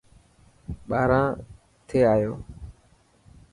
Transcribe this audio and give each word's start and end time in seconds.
ٻاهران 0.87 1.27
ٿي 1.87 1.97
آيو. 2.13 2.33